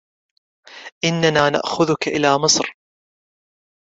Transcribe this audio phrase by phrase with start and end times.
[1.03, 2.75] إننا نأخذك إلى مصر.